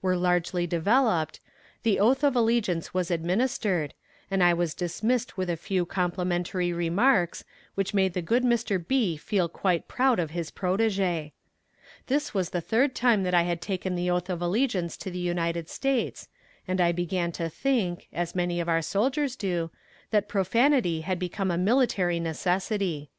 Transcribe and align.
were 0.00 0.16
largely 0.16 0.68
developed, 0.68 1.40
the 1.82 1.98
oath 1.98 2.22
of 2.22 2.36
allegiance 2.36 2.94
was 2.94 3.10
administered, 3.10 3.92
and 4.30 4.40
I 4.40 4.54
was 4.54 4.72
dismissed 4.72 5.36
with 5.36 5.50
a 5.50 5.56
few 5.56 5.84
complimentary 5.84 6.72
remarks 6.72 7.42
which 7.74 7.92
made 7.92 8.12
the 8.14 8.22
good 8.22 8.44
Mr. 8.44 8.86
B. 8.86 9.16
feel 9.16 9.48
quite 9.48 9.88
proud 9.88 10.20
of 10.20 10.30
his 10.30 10.52
protege. 10.52 11.32
This 12.06 12.32
was 12.32 12.50
the 12.50 12.60
third 12.60 12.94
time 12.94 13.24
that 13.24 13.34
I 13.34 13.42
had 13.42 13.60
taken 13.60 13.96
the 13.96 14.10
oath 14.12 14.30
of 14.30 14.40
allegiance 14.40 14.96
to 14.98 15.10
the 15.10 15.18
United 15.18 15.68
States, 15.68 16.28
and 16.68 16.80
I 16.80 16.92
began 16.92 17.32
to 17.32 17.48
think, 17.50 18.06
as 18.12 18.32
many 18.36 18.60
of 18.60 18.68
our 18.68 18.82
soldiers 18.82 19.34
do, 19.34 19.72
that 20.12 20.28
profanity 20.28 21.00
had 21.00 21.18
become 21.18 21.50
a 21.50 21.58
military 21.58 22.20
necessity. 22.20 23.10